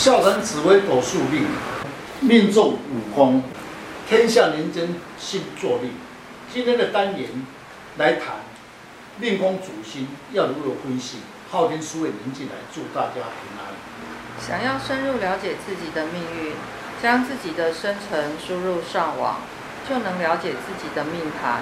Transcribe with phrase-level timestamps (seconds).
[0.00, 1.44] 笑谈紫微斗数命，
[2.20, 3.42] 命中五宫，
[4.08, 5.92] 天下人间星坐命。
[6.50, 7.28] 今天的单元
[7.98, 8.36] 来谈
[9.18, 11.18] 命宫主星要如何分析。
[11.50, 13.68] 昊天书院林进来祝大家平安。
[14.40, 16.54] 想要深入了解自己的命运，
[17.02, 19.42] 将自己的生辰输入上网，
[19.86, 21.60] 就能了解自己的命盘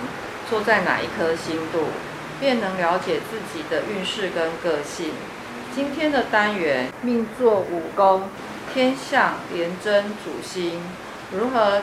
[0.48, 1.86] 坐在哪一颗星度，
[2.38, 5.10] 便能了解自己的运势跟个性。
[5.78, 8.24] 今天的单元命作五宫，
[8.74, 10.82] 天象廉贞主星，
[11.30, 11.82] 如何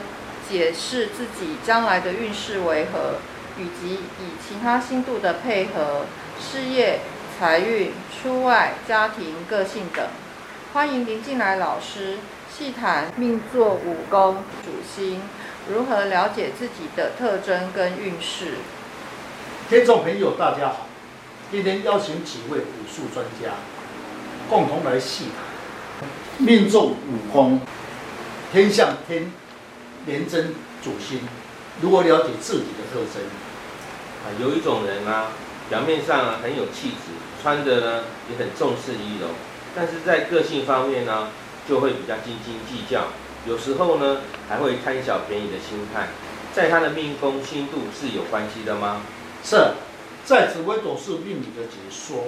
[0.50, 3.20] 解释自己将来的运势为何，
[3.58, 6.08] 以及以其他星度的配合，
[6.42, 7.00] 事业、
[7.40, 10.06] 财运、出外、家庭、个性等。
[10.74, 12.18] 欢迎林进来老师
[12.54, 15.22] 细谈命作五宫主星，
[15.72, 18.56] 如何了解自己的特征跟运势。
[19.70, 20.88] 听众朋友，大家好，
[21.50, 23.56] 今天邀请几位武术专家。
[24.50, 25.26] 共同来细
[26.00, 27.60] 谈命中五宫，
[28.52, 29.32] 天象天
[30.06, 31.22] 廉贞主星，
[31.82, 33.24] 如果了解自己的特征？
[34.24, 35.32] 啊，有一种人啊，
[35.70, 39.30] 表面上啊很有气质，穿着呢也很重视仪容，
[39.76, 41.30] 但是在个性方面呢，
[41.68, 43.06] 就会比较斤斤计较，
[43.48, 46.10] 有时候呢还会贪小便宜的心态，
[46.54, 49.02] 在他的命宫星度是有关系的吗？
[49.44, 49.74] 是，
[50.26, 52.26] 在紫微斗数命理的解说。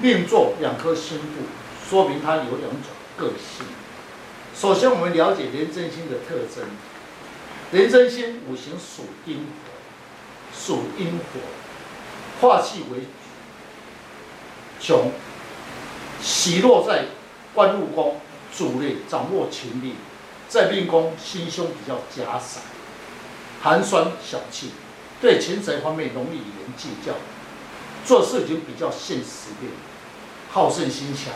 [0.00, 1.44] 命坐两颗星部，
[1.88, 3.66] 说明他有两种个性。
[4.54, 6.64] 首先，我们了解廉贞星的特征。
[7.72, 9.72] 廉贞星五行属阴火，
[10.56, 11.40] 属阴火，
[12.40, 13.06] 化气为
[14.78, 15.12] 穷，
[16.22, 17.06] 喜落在
[17.54, 18.20] 官禄宫，
[18.56, 19.94] 主内掌握权力，
[20.48, 22.60] 在命宫心胸比较狭窄，
[23.62, 24.70] 寒酸小气，
[25.20, 27.14] 对钱财方面容易与人计较。
[28.06, 29.72] 做事情比较现实点，
[30.50, 31.34] 好胜心强，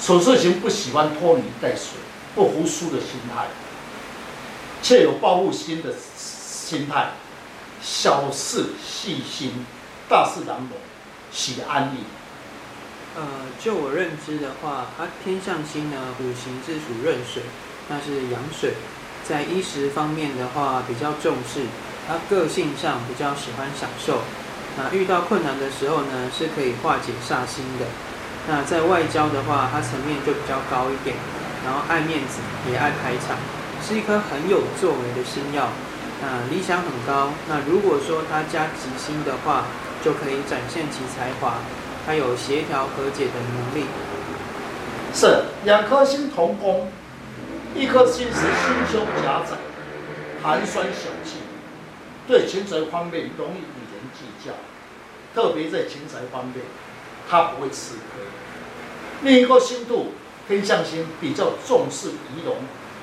[0.00, 1.98] 处事情不喜欢拖泥带水，
[2.34, 3.48] 不服输的心态，
[4.82, 7.10] 却有报复心的心态，
[7.82, 9.66] 小事细心，
[10.08, 10.76] 大事朗读，
[11.32, 12.04] 喜安逸。
[13.16, 13.22] 呃，
[13.62, 17.42] 就我认知的话，它天相星呢，五行是属壬水，
[17.88, 18.74] 那是阳水，
[19.28, 21.66] 在衣食方面的话比较重视，
[22.06, 24.20] 他个性上比较喜欢享受。
[24.76, 27.86] 那遇到困难的时候呢，是可以化解煞星的。
[28.48, 31.16] 那在外交的话，它层面就比较高一点，
[31.64, 32.40] 然后爱面子，
[32.70, 33.38] 也爱排场，
[33.82, 35.68] 是一颗很有作为的星曜。
[36.20, 37.30] 那理想很高。
[37.48, 39.64] 那如果说它加吉星的话，
[40.04, 41.54] 就可以展现其才华，
[42.04, 43.86] 他有协调和解的能力。
[45.14, 46.90] 是两颗星同宫，
[47.74, 49.56] 一颗星是心胸狭窄，
[50.42, 51.38] 寒酸小气，
[52.26, 54.04] 对钱财方面容易与人。
[54.14, 54.52] 计较，
[55.34, 56.64] 特别在钱财方面，
[57.28, 58.22] 他不会吃亏。
[59.22, 60.12] 另一个星度
[60.46, 62.58] 天相星比较重视仪容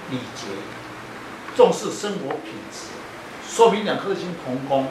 [0.10, 0.48] 礼节，
[1.54, 2.88] 重视生活品质，
[3.46, 4.88] 说明两颗星同宫，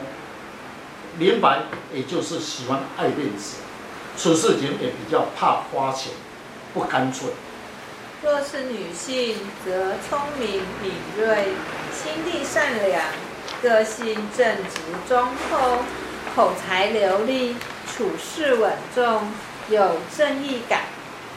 [1.17, 3.61] 明白，也就是喜欢爱面子，
[4.15, 6.13] 处事情也比较怕花钱，
[6.71, 7.29] 不干脆。
[8.21, 11.47] 若是女性，则聪明敏锐，
[11.91, 13.01] 心地善良，
[13.61, 15.79] 个性正直忠厚。
[16.33, 19.33] 口才流利，处事稳重，
[19.67, 20.83] 有正义感，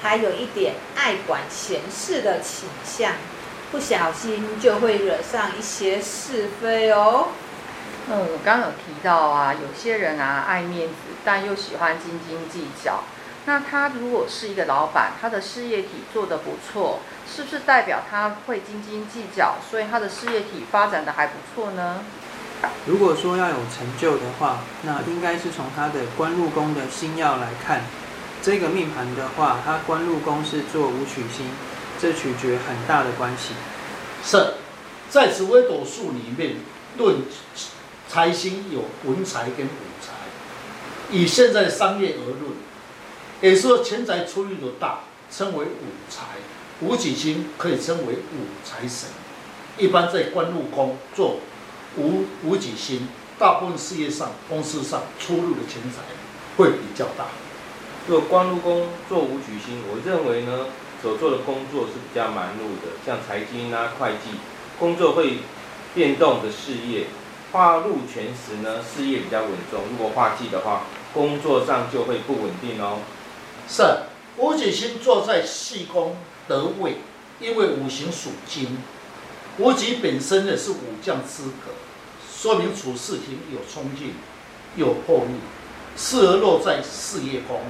[0.00, 3.10] 还有一点爱管闲事的倾向，
[3.72, 7.28] 不小心就会惹上一些是非哦。
[8.08, 13.02] 嗯，我刚刚有提到啊，有些人啊爱面子，但又喜欢斤斤计较。
[13.46, 17.00] 那他如果是一个老板，他的事业体做得不错，
[17.30, 22.00] 是不是代表他会斤斤计较，所以他的事业体发展得还不错呢？
[22.86, 27.82] 如果说要有成就的话，那应该是从他的官禄宫的星曜来看。
[28.40, 31.46] 这个命盘的话，他官禄宫是做武曲星，
[31.98, 33.54] 这取决很大的关系。
[34.22, 34.54] 是，
[35.10, 36.56] 在紫微斗数里面
[36.96, 37.22] 论
[38.08, 40.12] 财星有文财跟武财。
[41.10, 42.52] 以现在商业而论，
[43.40, 45.00] 也说钱财出入的大，
[45.30, 46.22] 称为武财。
[46.80, 49.08] 五己星可以称为武财神。
[49.78, 51.36] 一般在官禄宫做。
[51.96, 53.06] 武武曲星，
[53.38, 56.02] 大部分事业上、公司上出入的钱财
[56.56, 57.26] 会比较大。
[58.08, 60.66] 做官禄宫做武曲星，我认为呢，
[61.00, 64.38] 所做的工作是比较忙碌的，像财经啊、会计
[64.76, 65.38] 工作会
[65.94, 67.06] 变动的事业。
[67.52, 70.82] 化禄全时呢，事业比较稳重；如果化忌的话，
[71.12, 72.98] 工作上就会不稳定哦。
[73.68, 73.82] 是
[74.36, 76.16] 武曲星坐在系宫
[76.46, 76.96] 得位，
[77.40, 78.78] 因为五行属金。
[79.58, 81.72] 武曲本身呢是武将资格，
[82.36, 84.14] 说明处事情有冲劲、
[84.76, 85.34] 有魄力，
[85.96, 87.60] 适合落在事业宫，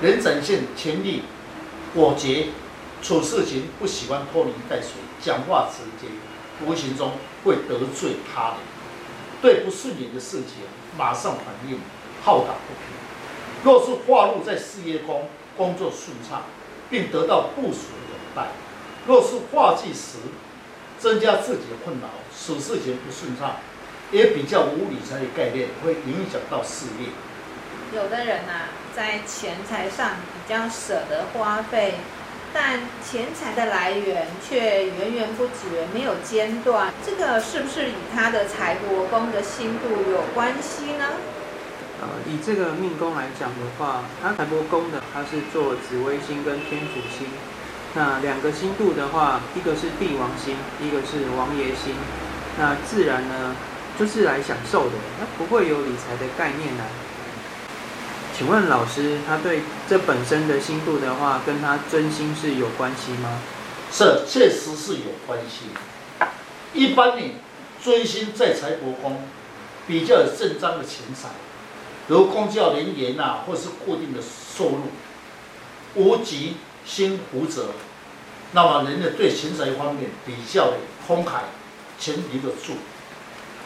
[0.00, 1.22] 能展现潜力、
[1.92, 2.46] 果决、
[3.02, 6.12] 处事情不喜欢拖泥带水，讲话直接，
[6.64, 7.12] 无形中
[7.44, 8.56] 会得罪他人。
[9.42, 10.62] 对不顺眼的事情
[10.96, 11.78] 马上反应，
[12.22, 13.03] 好打不平。
[13.64, 15.26] 若是化禄在事业宫，
[15.56, 16.42] 工作顺畅，
[16.90, 18.48] 并得到部属的拥戴；
[19.06, 20.18] 若是化忌时，
[20.98, 23.56] 增加自己的困扰，使事情不顺畅，
[24.12, 27.08] 也比较无理财的概念，会影响到事业。
[27.98, 31.94] 有的人啊，在钱财上比较舍得花费。
[32.56, 41.04] 但钱财的来源却源源不绝，没有间断，这个是不是与他的财帛宫的星度有关系呢？
[42.00, 47.26] 呃，以这个命宫来讲的话，他财帛宫的他是做紫微星跟天府星，
[47.94, 51.94] 那两个星度的话，一个是帝王星，一个是王爷星，
[52.58, 53.56] 那自然呢
[53.98, 56.84] 就是来享受的，他不会有理财的概念来。
[58.36, 63.38] 请问老师，他对这本身的星度的话，跟他尊星是有关系吗？
[63.92, 65.66] 是，确实是有关系。
[66.72, 67.36] 一般你
[67.80, 69.22] 尊星在财帛宫，
[69.86, 71.28] 比较有正当的钱财，
[72.08, 74.82] 如公教人员呐，或是固定的收入。
[75.94, 77.70] 无吉星福者，
[78.52, 80.76] 那么人的对钱财方面比较的
[81.08, 81.42] 慷慨，
[81.98, 82.74] 钱留得住。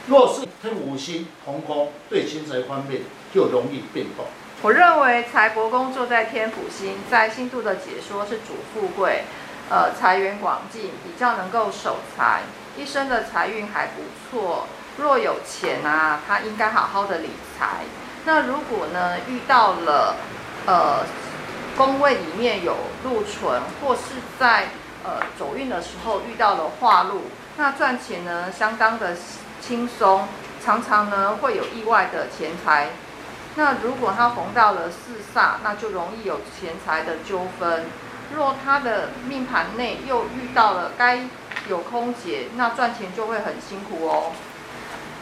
[0.07, 3.03] 若是天五星同宫，对钱财方面
[3.35, 4.27] 就容易变动。
[4.63, 9.25] 我认为财帛宫坐在天府星，在星度的解说是主富贵，
[9.71, 12.43] 呃，财源广进，比较能够守财，
[12.77, 14.67] 一生的财运还不错。
[14.99, 17.85] 若有钱啊，他应该好好的理财。
[18.25, 20.17] 那如果呢，遇到了
[20.67, 21.05] 呃
[21.77, 24.03] 宫位里面有禄存，或是
[24.39, 24.69] 在
[25.05, 27.23] 呃走运的时候遇到了化禄，
[27.57, 29.17] 那赚钱呢相当的
[29.61, 30.27] 轻松，
[30.65, 32.89] 常常呢会有意外的钱财。
[33.55, 37.87] 那如果他逢到了四煞，那就容易有钱财的纠纷。
[38.35, 41.21] 若他的命盘内又遇到了该
[41.69, 44.33] 有空劫，那赚钱就会很辛苦哦。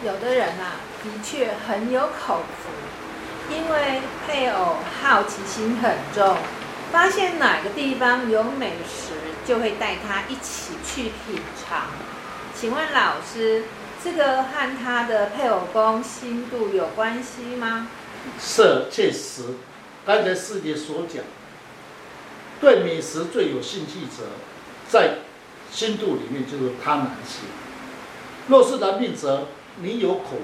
[0.05, 2.69] 有的人啊，的确很有口福，
[3.51, 6.37] 因为配偶好奇心很重，
[6.91, 9.13] 发现哪个地方有美食，
[9.47, 11.87] 就会带他一起去品尝。
[12.55, 13.65] 请问老师，
[14.03, 17.89] 这个和他的配偶宫心度有关系吗？
[18.41, 19.43] 是确实，
[20.05, 21.23] 刚才师姐所讲，
[22.61, 24.25] 对美食最有兴趣者，
[24.89, 25.19] 在
[25.71, 27.49] 心度里面就是贪婪心。
[28.49, 29.47] 若是男命者，
[29.81, 30.39] 你有口，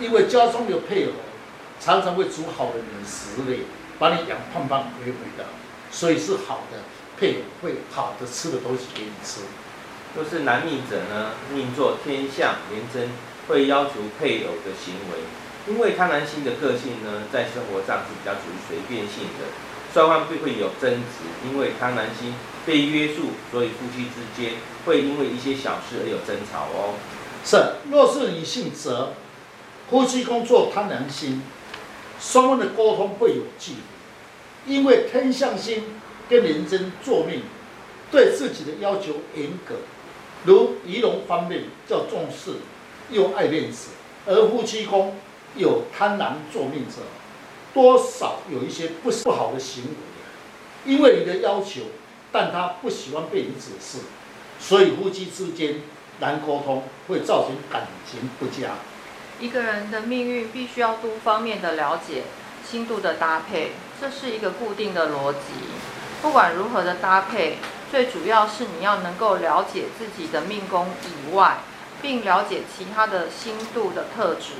[0.00, 1.12] 因为家中有配偶，
[1.80, 3.60] 常常会煮好的美食类，
[3.98, 5.44] 把你养胖胖肥肥的，
[5.90, 6.78] 所以是好的
[7.18, 9.40] 配偶会好的吃的东西给你吃。
[10.16, 13.10] 若是男命者呢，命作天象廉贞，
[13.46, 15.18] 会要求配偶的行为。
[15.68, 19.44] 因为贪婪心的个性呢，在生活上是比较属于随便性的，
[19.92, 21.28] 双方必会有争执。
[21.46, 22.34] 因为贪婪心
[22.64, 24.54] 被约束，所以夫妻之间
[24.86, 26.94] 会因为一些小事而有争吵哦。
[27.44, 29.12] 是，若是女性则
[29.90, 31.42] 夫妻工作贪婪星，
[32.20, 34.74] 双方的沟通会有距离。
[34.74, 35.84] 因为天相星
[36.28, 37.42] 跟廉贞坐命，
[38.10, 39.76] 对自己的要求严格，
[40.44, 42.56] 如仪容方面较重视，
[43.10, 43.88] 又爱面子，
[44.26, 45.14] 而夫妻宫。
[45.56, 46.96] 有贪婪坐命者，
[47.72, 51.80] 多少有一些不不好的行为，因为你的要求，
[52.30, 54.04] 但他不喜欢被你指示，
[54.60, 55.80] 所以夫妻之间
[56.20, 58.74] 难沟通，会造成感情不佳。
[59.40, 62.24] 一个人的命运必须要多方面的了解，
[62.68, 65.38] 星度的搭配，这是一个固定的逻辑。
[66.20, 67.58] 不管如何的搭配，
[67.90, 71.58] 最主要是你要能够了解自己的命宫以外，
[72.02, 74.54] 并了解其他的星度的特质。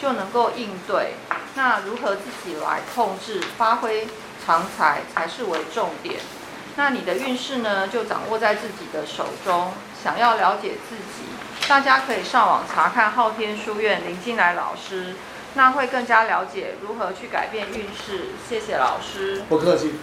[0.00, 1.12] 就能够应对。
[1.56, 4.08] 那如何自己来控制、发挥
[4.42, 6.16] 长才才是为重点。
[6.80, 9.70] 那你的运势呢，就掌握在自己的手中。
[10.02, 15.14] 想要了解自己，大家可以上网查看昊天书院林金来老师，
[15.52, 18.28] 那会更加了解如何去改变运势。
[18.48, 19.42] 谢谢老师。
[19.46, 19.96] 不客气。